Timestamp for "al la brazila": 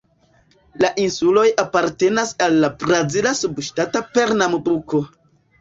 2.47-3.37